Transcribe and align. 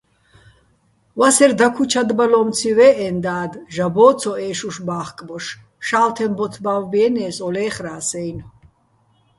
ვასერ 1.19 1.51
დაქუჩადბალო́მციჼ 1.59 2.71
ვე́ჸეჼ 2.77 3.09
და́დ, 3.23 3.51
ჟაბო́ 3.73 4.11
ცოჸე́შუშ 4.19 4.77
ბა́ხკბოშ: 4.87 5.45
"შა́ლთეჼ 5.87 6.25
ბოთთ 6.37 6.55
ბავბიენე́ს, 6.65 7.37
ო 7.47 7.49
ლე́ხრას"-აჲნო̆. 7.55 8.47